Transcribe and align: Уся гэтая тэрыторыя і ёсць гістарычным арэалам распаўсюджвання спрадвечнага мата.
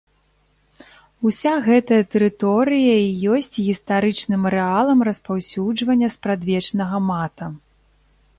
Уся 1.31 1.51
гэтая 1.67 1.99
тэрыторыя 2.13 2.95
і 3.03 3.11
ёсць 3.35 3.57
гістарычным 3.67 4.41
арэалам 4.51 4.99
распаўсюджвання 5.11 6.07
спрадвечнага 6.17 6.97
мата. 7.13 7.45